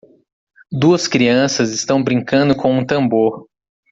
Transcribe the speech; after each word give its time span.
Duas 0.71 1.07
crianças 1.07 1.69
estão 1.71 2.03
brincando 2.03 2.55
com 2.57 2.75
um 2.75 2.83
tambor. 2.83 3.47